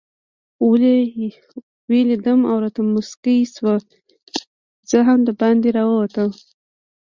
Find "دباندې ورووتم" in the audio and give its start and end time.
5.27-6.29